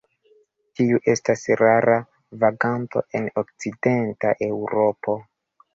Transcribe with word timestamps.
Tiu 0.79 0.99
estas 1.13 1.43
rara 1.61 1.99
vaganto 2.45 3.07
en 3.21 3.31
okcidenta 3.45 4.37
Eŭropo. 4.51 5.23